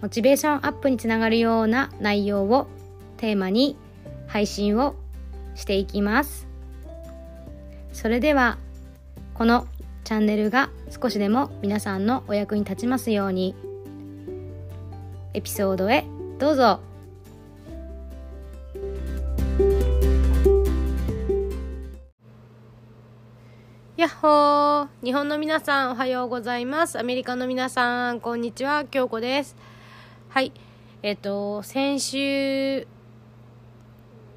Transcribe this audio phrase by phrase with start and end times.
[0.00, 2.68] モチベーションアップにつながるような内容を
[3.16, 3.76] テーマに
[4.28, 4.94] 配信を
[5.54, 6.46] していきます。
[7.92, 8.58] それでは
[9.34, 9.66] この
[10.04, 13.54] チャンネルが少しでも皆さんのお役に立ちますように
[15.34, 16.04] エピソードへ
[16.38, 16.80] どうぞ。
[23.96, 24.88] やっほー。
[25.02, 27.00] 日本の皆さんおはようございます。
[27.00, 28.84] アメリカの皆さんこんにちは。
[28.84, 29.56] 京子です。
[30.28, 30.52] はい。
[31.02, 32.86] えっ、と先週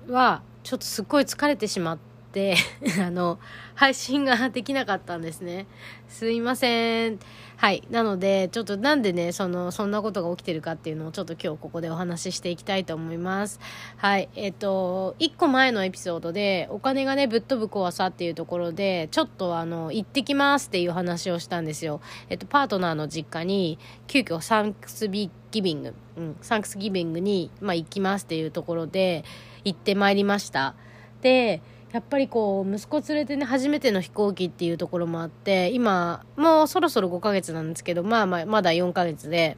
[0.08, 2.11] はちょっとすっごい疲れてしまって
[3.00, 3.40] あの
[3.76, 5.66] 配信ができなかったんですね。
[6.08, 7.20] すいません。
[7.58, 7.84] はい。
[7.90, 13.60] なのでちょっとなんでねそのそんなことが起きてるかっていうのをちょっと今日ここでお話ししていきたいと思います。
[13.98, 14.30] はい。
[14.36, 22.02] えっ、と1個前のエピソードでお金がねぶっ飛ぶ怖さっていうところでちょっとあの行ってきますっていう話をしたんですよ。
[22.30, 25.30] えっ、とパートナーの実家に急遽サンクスギ
[25.62, 29.24] ビング、うん、サンクスギビングに、まあ、行きますっていうところで
[29.64, 30.76] 行ってまいりました。
[31.22, 31.62] で
[31.92, 39.58] やっぱりこう息子連れてね初めての飛行機っていうところもあって今もうそろそろ5ヶ月なんですけどまあまあまだ4ヶ月で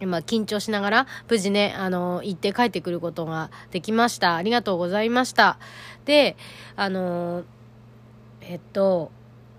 [0.00, 4.36] 今緊張しながら無事ねあの行って帰ってくることができました。
[4.36, 5.58] ありがとうございました。
[6.04, 6.36] で
[6.76, 7.44] あの
[8.40, 9.10] えっと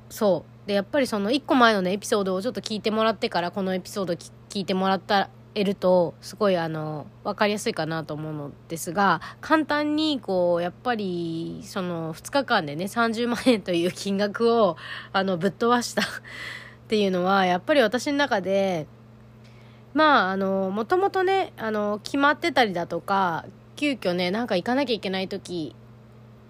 [0.09, 0.67] そう。
[0.67, 14.75] でやっぱりその1個前のねエピソードをちょっと聞いてもらってからこのエピソード聞いてもらったえるとすごいあの分かりやすいかなと思うのですが簡単にこうやっぱりその2日間でね30万円という金額を
[15.13, 16.05] あのぶっ飛ばした っ
[16.89, 18.85] ていうのはやっぱり私の中で
[19.93, 23.45] まああのもともとねあの決まってたりだとか
[23.77, 25.73] 急遽ねなんか行かなきゃいけない時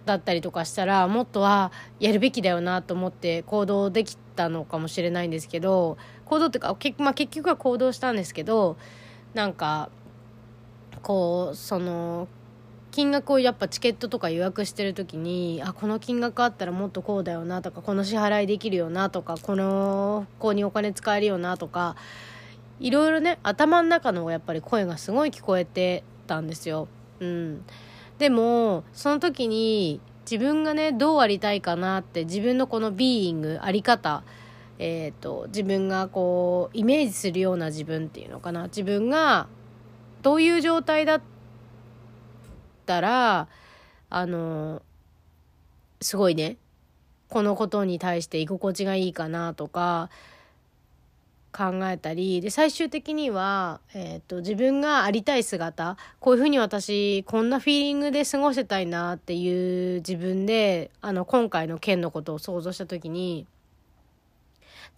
[0.06, 8.78] だったりとかしたらもっとはやるべきだよなと思って行動できたのかもしれないんですけど行動っていうか、けまあ、結局は行動したんですけど
[9.34, 9.90] なんか
[11.02, 12.28] こうその
[12.92, 21.98] 金額をやっぱチケットとか予約してる時にあこの金額あったらもっとこうだよなとかこの支払いできるよなとかこの子にお金使えるよなとか
[22.80, 26.88] いろいろね頭の中のやっぱり声がすごい聞こえてたんですよ。
[27.20, 27.66] うん、
[28.18, 30.00] でもその時に
[30.30, 34.24] 自分がねどうありたいかなって自分のこのビーイングあり方
[34.78, 38.64] えーと、自分がこうイメージするような自分っていうのかな。
[38.64, 39.48] 自分が
[40.22, 41.22] どういう状態だっ
[42.86, 43.48] たら
[44.10, 44.82] あの
[46.02, 46.58] すごいね
[47.30, 50.10] このことに対して居心地がいいかなとか
[51.56, 63.48] 考えたりで最終的には、えーと、自分がありたい姿こういうふうに私こんなフィーリングで過ごせたいなっていう自分であの今回の件のことを想像した時に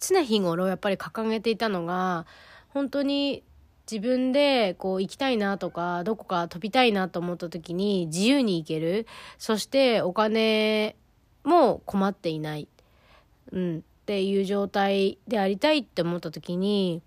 [0.00, 2.26] 常日頃やっぱり掲げていたのが
[2.70, 3.44] 本当に
[3.90, 9.06] 自分でこう行きたいなとかどこか飛びたいなと思った時に自由に行ける。
[9.38, 10.94] そしてお金
[11.42, 12.68] も困っていない、
[13.52, 17.02] うん、っていう状態でありたいって思った時に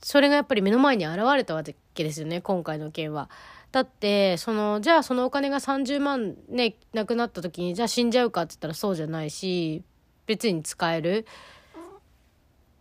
[0.00, 3.28] それがやっぱり目の前に現れたわけですよね今回の件は。
[3.72, 9.82] だってそのじゃあそのお金が30万ねなくなった時にじゃあ死んじゃうかって言ったらそうじゃないし
[10.26, 11.26] 別に使える。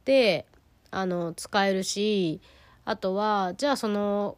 [0.06, 0.46] で
[0.92, 2.40] あの使えるし
[2.86, 4.38] あとはじゃあその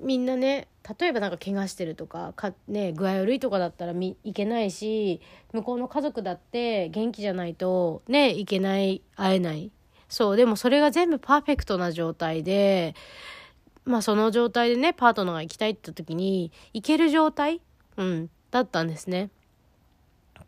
[0.00, 5.20] みんなね例えばなんか怪我してるとかか、ね、具合悪いとかだったらみいけないし
[5.52, 9.70] 向こうの家族だって元気じゃないとねいけない会えない
[10.08, 12.94] そうでもそれが全部パーフェクトな状態で
[13.84, 17.60] まあその状態でねパートナーが行きたいって時に行ける状態、
[17.96, 19.30] うん、だったんですね。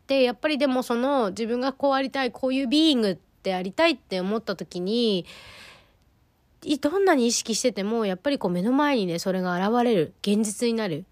[0.07, 5.25] でやっぱりでもその自分がこうありたいこういうビーイングってありたいって思った時に
[6.79, 11.05] どんなに意識しててもやっぱりこう目の前にねそれが現れる現実になる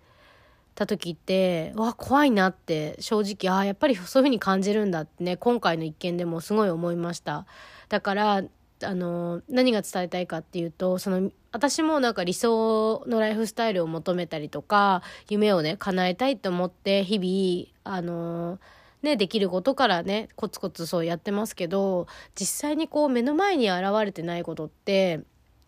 [0.76, 7.46] た時ってわ怖いなって正直あやっぱりそういう風に感じるんだってね今回の一件でもすごい思いました。
[7.90, 8.44] だから
[8.82, 18.60] あの何が伝えたいかっていうとその私もなんか理想のライフスタイルを求めたりとか夢をね叶えたいと思って日々あの
[19.04, 25.20] ね、できることからねコツコツそうやってますけど実際にこう目の前に現れてないことって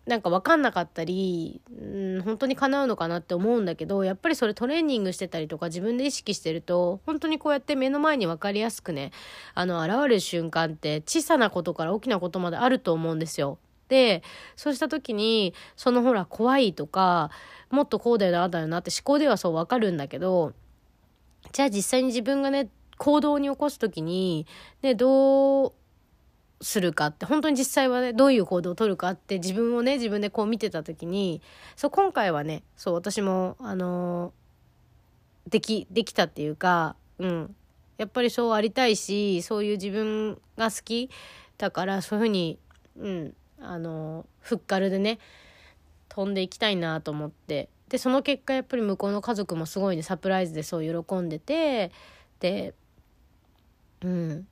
[0.05, 9.11] なんか分かんなかったり、うん、本当に叶うのかなって思うんだけどやっぱりそれトレーニングしてたりとか自分で意識してると本当にこうやって目の前に分かりやすくね
[9.55, 13.57] あの現れる瞬間って小さなことから大きなことまであると思うんですよ。
[13.87, 14.23] で
[14.55, 17.29] そうした時にそのほら怖いとか
[17.69, 20.53] もっとこうだよなあだよなって思考ではそう分かるんだけど
[21.51, 24.47] じゃあ実際に自分がね行動に起こす時に、
[24.81, 25.73] ね、どう
[26.65, 31.43] するかって本当に実際はねどういう行動をとるかって自分をね自分でこう見てた時に
[31.75, 37.55] そう今回はねそう私もあのー、できできたっていうかうん。
[37.97, 41.09] やっぱりそうありたいしそういう自分が好き
[41.57, 42.59] だからそういうふうに
[42.97, 45.19] うんあのー、フッカルでね
[46.09, 47.69] 飛んでいきたいなと思って。
[47.89, 51.91] でその結果やっぱり向こうの家族もすごいねサプライズでそう喜んでて
[52.39, 52.73] で
[54.01, 54.47] うん。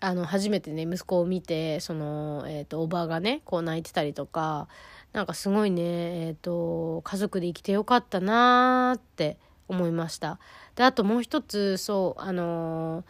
[0.00, 4.68] あの初めてね息子を見てその、えーと、おばがねこう泣いてたりとか
[5.12, 9.38] なんかすごいね、えーと、家族で生きてよかったなーって
[9.68, 10.38] 思いました。
[10.74, 13.04] であともう一つそうあのー、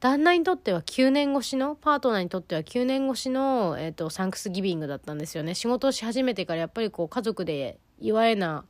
[0.00, 5.54] 旦那にとっては9年越しのパートナーにとっては9年越しの、えーとサンクスギビングだったんですよね。
[5.54, 8.64] 仕事をし始めてからやっぱりこう家族で祝えな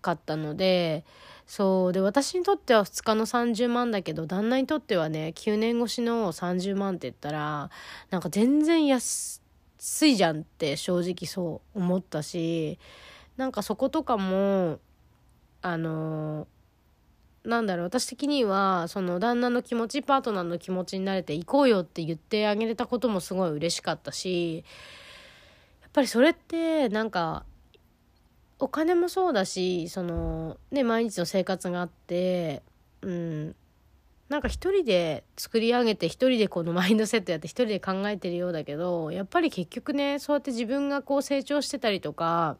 [0.00, 1.04] かったので
[1.46, 1.92] そう。
[1.92, 7.70] で私にとっては2日の30万だけど旦那にとってはね9年越しの30万って言ったら
[8.10, 9.40] なんか全然安
[10.02, 12.78] いじゃんって正直そう思ったし
[13.36, 14.78] なんかそことかも
[15.60, 16.46] あの
[17.44, 24.64] なんだろう私的にはその旦那の気持ちパートナーの気持ちになれて行こうよって言ってあげれたこともすごい嬉しかったし
[25.82, 27.44] やっぱりそれってなんか
[28.64, 32.62] お金もそうだしそのね毎日の生活があって
[33.02, 33.54] うん
[34.30, 42.56] なんか一人で作り上げて一人でこのマインドセットやって一人で考えてるようだけどやっぱり結局ねそうやって自分がこう成長してたりとか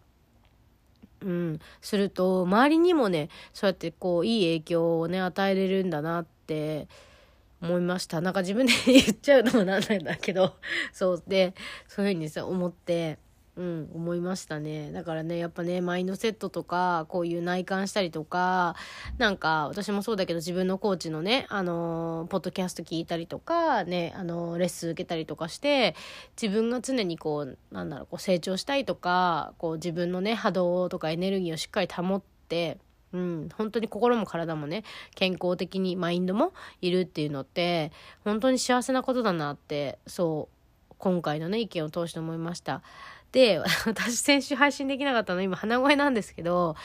[1.23, 6.87] うん、すると周りにもねそうやってこういい影響をね与えれるんだなって
[7.63, 8.21] 思いました。
[8.21, 10.57] なんか自分で 言っちゃうのもなんなんだけど
[10.93, 11.55] そうで
[11.89, 13.19] そういうふうにさ思って。
[13.57, 14.91] うん、思いましたね。
[14.91, 18.75] だからね、やっぱね、マインドセットとか、こういう内観したりとか、
[19.17, 25.95] なんか、私もそうだけど、自分のコーチのね、あのー、ポッドキャスト聞いたりとか、ね、あのー、レッスン受けたりとかして、
[26.41, 32.79] 自分が常にこう、なんだろう、こう成長したいとか、こう自分のね、波動とかエネルギーをしっかり保って、
[33.13, 34.83] うん、本当に心も体もね、
[35.15, 37.93] 健康的にマインドもいるっていうのって、
[38.25, 42.83] 本当に幸せなことだなって、そう、今回のね、意見を通して思いました。
[43.35, 46.77] で、 私先週配信できなかったの今鼻声なんですけど、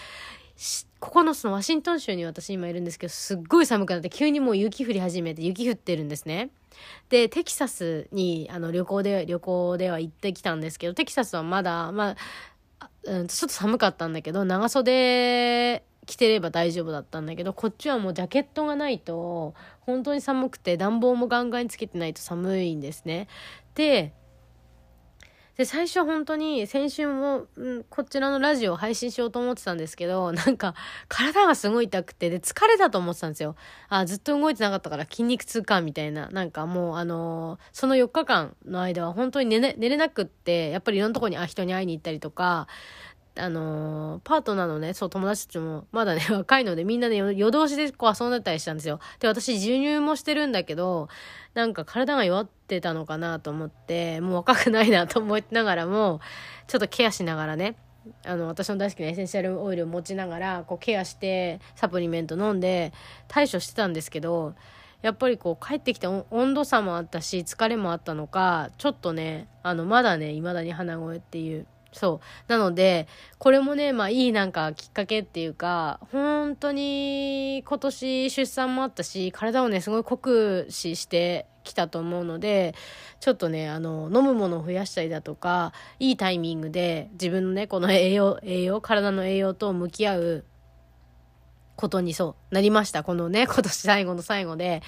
[0.99, 6.49] 9つのワシントン州に私今いるんですけど、すっごい寒くなって急にもう雪降り始めて雪降ってるんですね。
[7.09, 12.15] で、テキサスにあの旅行で、旅行では行ってきたんですけど、テキサスはまだ、ま
[12.79, 23.27] あ、うん、ちょっと寒かったんだけど、長袖着てれば大丈夫だったんだけど、こっちはもうジャケットがないと、本当に寒くて暖房もガンガンつけてないと寒いんですね。
[23.75, 24.13] で、
[25.59, 30.73] で、最初本当に先週も、ん、こちらのラジオを配信しようと思ってたんですけど、 なんか
[31.09, 33.57] 体がすごい痛くて、で、疲れたと思ってたんですよ。
[33.89, 36.29] あ、ずっと動いてなかったから筋肉痛かみたいな。
[36.29, 42.69] なんかもうあのー、その4日間の間は本当に寝れ寝れなくって、やっぱりいろんなとこにあ人に会いに行ったりとか、
[43.39, 48.99] あのー、パートナーのね、そう、友達たちも、まだね、 若いので、みんなね、夜通しでこう遊んでたりしたんですよ。
[49.19, 51.09] で、私、授乳もしてるんだけど、
[51.53, 56.21] なんか体が弱ってたのかなと思って、もう若くないなと思いながらも、
[56.67, 57.75] ちょっとケアしながらね、
[58.25, 62.93] あの、私の大好きなエッセンシャルオイルを持ちながら、こう、ケアして、サプリメント飲んで、
[63.27, 64.55] 対処してたんですけど、
[65.01, 72.51] やっぱりこう帰ってきた温度差もあったし疲れもあったのかちょっとねあのまだね未だに鼻声っていうそう。
[72.51, 82.75] なので、これもね、まあいいなんかきっかけっていうか、本当に今年出産もあったし、体をね、すごい酷使してきたと思うので、
[83.19, 90.45] ちょっとね、あの、飲むものを増やしたりだとか、いいタイミングで自分のね、この栄養、栄養、体の栄養と向き合う
[91.75, 93.03] ことにそうなりました。
[93.03, 94.83] このね、今年最後の最後で。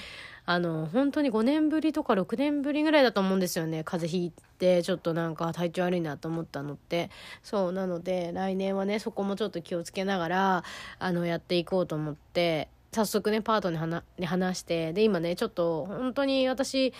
[0.51, 3.85] あの、本当に5年ぶりとか6年ぶりぐらいだと思うんですよね。
[3.85, 7.09] 風邪ひいて、ちょっとなんか体調悪いなと思ったのって。
[7.41, 10.63] そう、なので、来年はね、そこもちょっと気をつけながら、
[10.99, 16.93] あの、やっていこうと思って、早速ね、パートに話に話して、で、今ね、ちょっと、本当に私、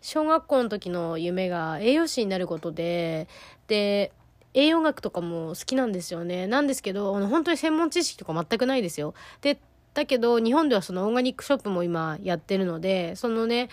[0.00, 3.28] 小学校の時の夢が栄養士になることで、
[3.68, 4.10] で、
[4.52, 6.48] 栄養学とかも好きなんですよね。
[6.48, 9.14] なんですけど、本当に専門知識とか全くないですよ。
[9.42, 9.60] で、
[9.96, 13.70] だけど日本ではそのオーガニックショップも今やってるのでそのね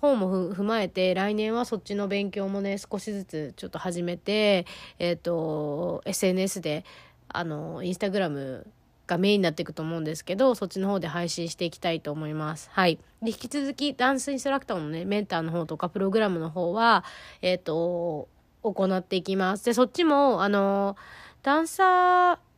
[0.00, 4.64] 方も踏まえて来年はそっちの勉強もね少しずつちょっと始めて
[5.00, 6.84] えっ、ー、と SNS で
[7.26, 8.64] あのインスタグラム
[9.08, 12.70] がメインになっていくと思うんですけどそっちの方で配信していきたいと思います。
[12.72, 13.00] はい。
[13.20, 17.04] で引き続きダンスインストラクターのねメンターの方とかプログラムの方は
[17.42, 18.28] えっ、ー、と
[18.62, 19.64] 行っていきます。
[19.64, 20.96] でそっちもあの
[21.42, 22.49] ダンサー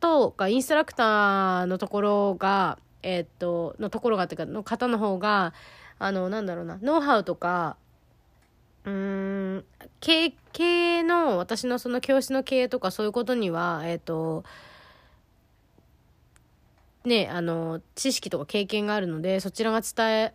[0.00, 5.52] とかインストラクターのところがえっ、とのところがっていうかの方の方が
[5.98, 7.76] あの、なんだろうな、ノウハウとか、
[8.84, 9.64] うーん、
[10.00, 14.44] 経営の、私のその教室の経営とかそういうことには、えっ、と、
[17.04, 20.32] ね、あの、知識とか経験があるので、そちらが伝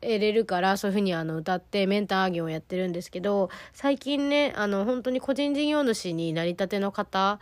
[0.00, 7.40] えれるからそういうふうにあの歌ってメンター業をやってるんですけど最近ねあの本当に個人事業主になりたての方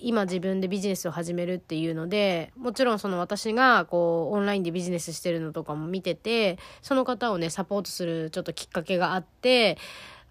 [0.00, 9.78] 今自分でビジネスを始めるっていうのでもちろんその私がこうオンラインでビジネスしてるのとかも見ててその方をねサポートするちょっときっかけがあって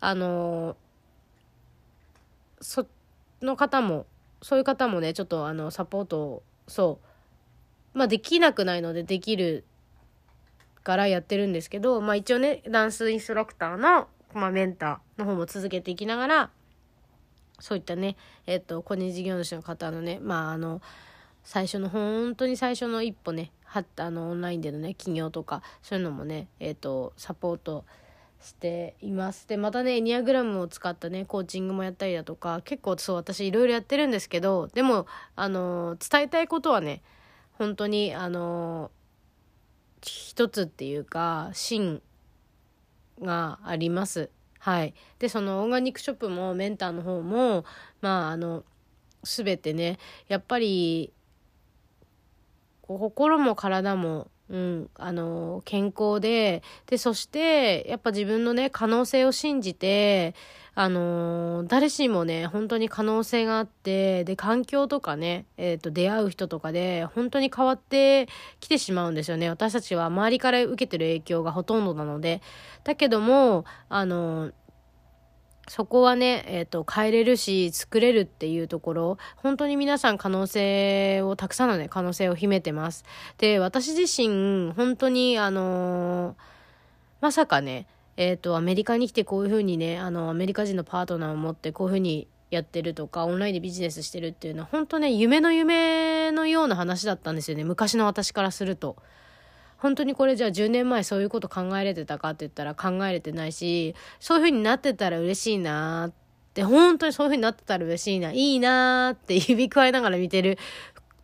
[0.02, 0.76] あの
[2.60, 2.86] そ
[3.42, 4.06] の方も
[4.42, 7.00] そういう方もねちょっとあのサポートをそ
[7.94, 9.64] うまあできなくないのでできる
[10.84, 16.50] からやってるんですけどまあ一応ねダンスインストラクターの、まあ、メンターの方も続けていきながら
[17.62, 20.82] そういったね、えっ、と、個人事業主の方のね、まあ、あの、
[21.44, 27.86] 最初の、本当に最初の一歩ね、はあの、オンラインでのね、企業とか、そういうのもね、えっ、と、サポート
[28.42, 29.48] しています。
[29.48, 37.02] で、またね、エニアグラムを使ったね、コーチングもやったりだとか、結構そう、私いろいろやってるんですけど、でも、あの、伝えたいことはね、
[37.54, 38.92] 本当に、あの、
[40.02, 42.02] 一つっていうか、芯
[43.22, 44.30] があります。
[44.62, 44.94] はい。
[45.18, 47.66] で、そのオーガニックショップもメンターの方も、
[48.00, 48.64] まあ、あの、
[49.24, 51.12] すべてね、やっぱり、
[52.84, 60.36] 心も体も、うん、あの、健康で、で、そして、やっぱ自分のね、可能性を信じて、
[60.74, 68.30] あのー、誰しもね、本当に可能性があって、で、環境とかね、えっ、ー、と、出会う人とかで、本当に変わって
[68.62, 69.50] きてしまうんですよね。
[69.50, 72.42] 私たちは周りから受けてる影響がほとんどなので。
[72.86, 74.54] だけども、あのー
[75.68, 83.06] そこはね、えっ、ー、と、変えれるし、作れるっていうところ、本当に皆さん可能性を、たくさんのね、可能性を秘めてます。
[83.38, 86.36] で、私自身、本当に、あのー、
[87.22, 87.88] まさかね、
[88.18, 97.64] えっ、ー、と、アメリカに来てこういうふうにね、あの、アメリカ人のパートナーを持ってこういうふうにやってるとか、オンラインでビジネスしてるっていうのは、本当ね、夢の夢のような話だったんですよね。
[97.64, 98.98] 昔の私からすると。
[99.78, 106.14] 本当にこれじゃあ10年前そういうこと考えれてたかって言ったら考えれてないし、そういう風になってたら嬉しいなっ
[106.54, 110.60] て、本当にそういう風になってたら嬉しいな、いいなって指くわえながら見てる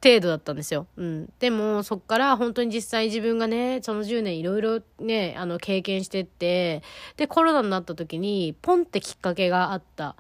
[0.04, 0.88] 程度だったんですよ。
[0.96, 1.34] うん。
[1.40, 6.84] でも、そっから本当に実際自分がね、その10年いろいろね、あの、経験してって、
[7.18, 10.16] で、コロナになった時に、ポンってきっかけがあった。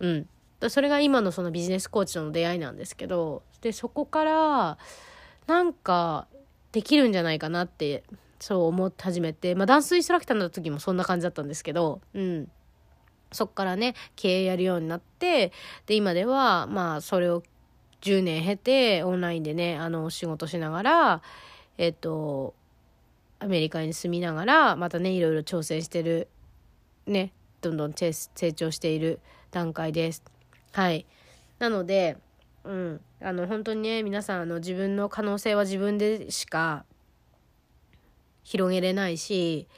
[0.00, 0.28] うん。
[0.68, 4.78] それが今のそのビジネスコーチとの出会いなんですけど、で、そこから、
[5.46, 6.26] なんか、
[6.72, 8.02] できるんじゃないかなって、
[8.40, 12.50] そう思って始めて、まあ、ダンスインストラクターの時もそんな感じだったんですけど、うん。
[13.32, 15.52] そっからね、経営やるようになって、
[15.86, 17.42] で、今では、まあ、それを
[18.04, 21.22] 10年経て、オンラインでね、あの、仕事しながら、
[21.78, 22.54] えっと、
[23.38, 26.28] アメリカに住みながら、またね、いろいろ挑戦してる、
[27.06, 28.12] ね、どんどん成
[28.52, 29.20] 長している
[29.50, 30.22] 段階です。
[30.72, 31.06] はい。
[31.58, 32.18] なので、
[32.64, 36.84] うん、あの本当にね皆さんあの自分の可能性は自分でしか
[38.42, 39.68] 広げれないし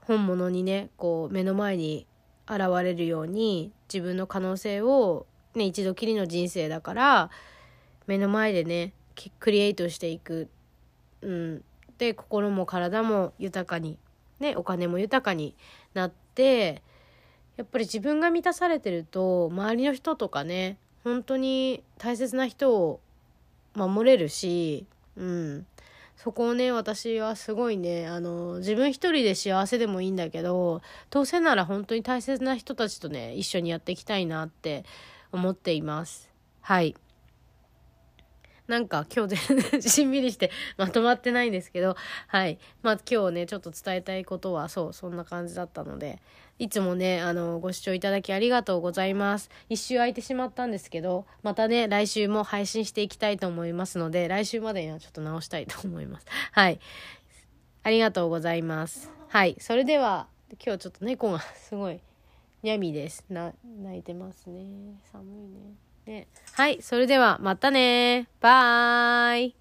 [0.00, 2.06] 本物にねこう目の前に
[2.48, 7.30] 現れるように自分の可能性を、ね、一度きりの人生だから
[8.06, 8.92] 目の前でね
[9.38, 10.48] クリエイトしていく、
[11.20, 11.64] うん、
[11.98, 13.98] で心も体も豊かに、
[14.40, 15.54] ね、お金も豊かに
[15.94, 16.82] なって
[17.56, 23.00] やっぱり自分が満たされてると周りの人とかね本当に大切な人を
[23.74, 25.66] 守れるし、うん。
[26.16, 34.84] そこをね、私はすごいね、あの、自分一人で幸せでもいいんだけど、どうせなら本当に大切な人たちとね、一緒にやっていきたいなって
[35.32, 36.30] 思っています。
[36.60, 36.94] はい。
[38.68, 41.96] なんか今日全然 しんみりしてまとまってないんですけど、
[42.28, 42.58] はい。
[42.82, 46.20] まあ今日ね、ちょっと伝えたいことはそう、そんな感じだったので、
[46.58, 49.50] いつもね、あの、ご視聴いただきありがとうございます。
[49.68, 56.26] 一周空いてしまったんですけど、またね、来週も配信していきたいと思いますので、来週までにはちょっと直したいと思います。
[56.52, 56.78] はい。
[57.82, 59.10] ありがとうございます。
[59.28, 59.56] はい。
[59.58, 60.28] それでは、
[60.64, 62.00] 今日ちょっと猫が すごい、
[62.62, 63.24] にゃみです。
[63.28, 63.52] な、
[63.82, 65.00] 泣いてますね。
[65.10, 65.74] 寒いね。
[66.06, 66.28] ね。
[66.52, 68.28] はい、それではまたね。
[68.40, 69.56] バイ。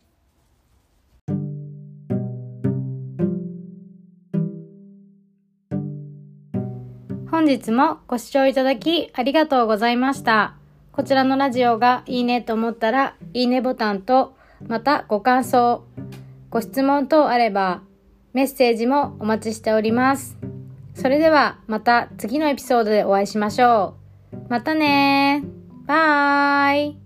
[7.32, 10.56] 本日もご視聴いただきありがとうございました。
[10.92, 14.36] こちらのラジオがいいねと思ったら、いいねボタンと、
[14.68, 15.84] またご感想、
[16.52, 17.82] ご質問等あれば、
[18.34, 20.51] メッセージもお待ちしております。
[20.94, 23.96] それではまた次のエピソードでお会いしましょ
[24.34, 24.38] う。
[24.50, 25.44] またね
[25.86, 27.01] バイ